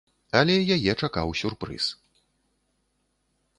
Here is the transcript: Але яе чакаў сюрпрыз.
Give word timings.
Але 0.39 0.55
яе 0.75 0.93
чакаў 1.03 1.27
сюрпрыз. 1.43 1.85